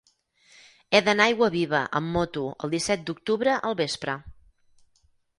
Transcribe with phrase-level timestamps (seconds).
[0.91, 4.15] He d'anar a Aiguaviva amb moto el disset d'octubre al vespre.